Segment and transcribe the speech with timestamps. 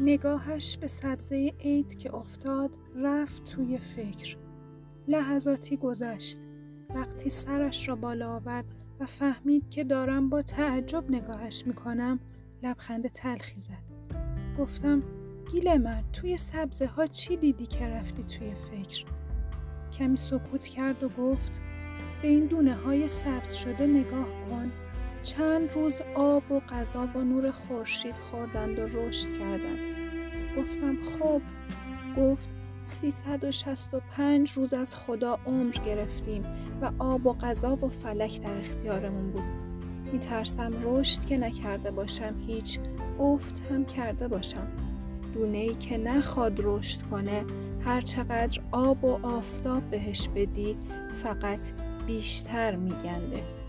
[0.00, 4.36] نگاهش به سبزه عید که افتاد رفت توی فکر.
[5.08, 6.40] لحظاتی گذشت.
[6.94, 8.64] وقتی سرش را بالا آورد
[9.00, 12.20] و فهمید که دارم با تعجب نگاهش می‌کنم
[12.62, 13.82] لبخند تلخی زد.
[14.58, 15.02] گفتم
[15.52, 19.04] گیل من توی سبزه ها چی دیدی که رفتی توی فکر؟
[19.92, 21.60] کمی سکوت کرد و گفت
[22.22, 24.72] به این دونه های سبز شده نگاه کن.
[25.26, 29.78] چند روز آب و غذا و نور خورشید خوردند و رشد کردند.
[30.58, 31.40] گفتم خب.
[32.16, 32.48] گفت
[32.84, 36.44] 365 روز از خدا عمر گرفتیم
[36.82, 39.44] و آب و غذا و فلک در اختیارمون بود.
[40.12, 42.78] میترسم رشد که نکرده باشم هیچ
[43.18, 44.68] افت هم کرده باشم.
[45.34, 47.44] دونه ای که نخواد رشد کنه
[47.84, 50.76] هر چقدر آب و آفتاب بهش بدی
[51.22, 51.72] فقط
[52.06, 53.65] بیشتر میگنده.